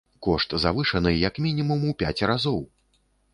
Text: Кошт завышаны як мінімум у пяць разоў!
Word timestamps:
Кошт 0.27 0.55
завышаны 0.63 1.11
як 1.27 1.37
мінімум 1.47 1.85
у 1.91 1.93
пяць 2.01 2.17
разоў! 2.33 2.59